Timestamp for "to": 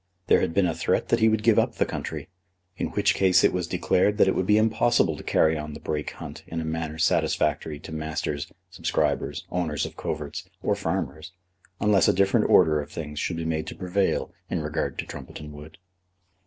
5.15-5.21, 7.81-7.91, 13.67-13.75, 14.97-15.05